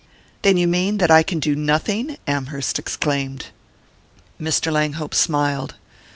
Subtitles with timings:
[0.41, 3.49] "Then you mean that I can do nothing?" Amherst exclaimed.
[4.41, 4.71] Mr.
[4.73, 5.75] Langhope smiled.